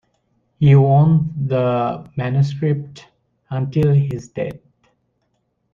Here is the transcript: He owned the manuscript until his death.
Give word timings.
He 0.57 0.73
owned 0.73 1.31
the 1.47 2.09
manuscript 2.15 3.07
until 3.51 3.93
his 3.93 4.29
death. 4.29 4.57